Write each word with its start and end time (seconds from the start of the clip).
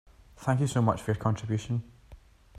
Thank 0.35 0.61
you 0.61 0.65
so 0.65 0.81
much 0.81 0.99
for 0.99 1.11
your 1.11 1.19
contribution. 1.21 1.83